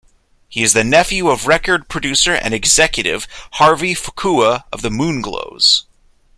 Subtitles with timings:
[0.49, 3.27] He is the nephew of record producer and executive
[3.59, 5.83] Harvey Fuqua of The Moonglows.